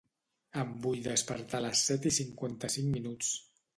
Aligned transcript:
Em 0.61 0.69
vull 0.85 1.03
despertar 1.07 1.59
a 1.63 1.65
les 1.67 1.83
set 1.91 2.07
i 2.11 2.13
cinquanta-cinc 2.19 2.93
minuts. 2.99 3.31